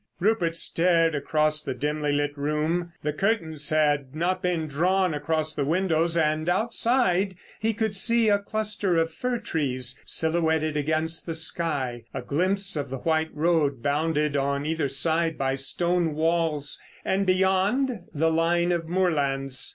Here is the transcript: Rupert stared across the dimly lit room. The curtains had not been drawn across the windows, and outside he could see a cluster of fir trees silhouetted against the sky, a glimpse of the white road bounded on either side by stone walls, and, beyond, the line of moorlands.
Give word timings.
Rupert 0.19 0.55
stared 0.55 1.13
across 1.13 1.61
the 1.63 1.75
dimly 1.75 2.11
lit 2.11 2.35
room. 2.35 2.91
The 3.03 3.13
curtains 3.13 3.69
had 3.69 4.15
not 4.15 4.41
been 4.41 4.65
drawn 4.65 5.13
across 5.13 5.53
the 5.53 5.63
windows, 5.63 6.17
and 6.17 6.49
outside 6.49 7.35
he 7.59 7.75
could 7.75 7.95
see 7.95 8.27
a 8.27 8.39
cluster 8.39 8.97
of 8.97 9.13
fir 9.13 9.37
trees 9.37 10.01
silhouetted 10.03 10.75
against 10.75 11.27
the 11.27 11.35
sky, 11.35 12.05
a 12.15 12.23
glimpse 12.23 12.75
of 12.75 12.89
the 12.89 12.97
white 12.97 13.29
road 13.31 13.83
bounded 13.83 14.35
on 14.35 14.65
either 14.65 14.89
side 14.89 15.37
by 15.37 15.53
stone 15.53 16.15
walls, 16.15 16.81
and, 17.05 17.27
beyond, 17.27 18.07
the 18.11 18.31
line 18.31 18.71
of 18.71 18.89
moorlands. 18.89 19.69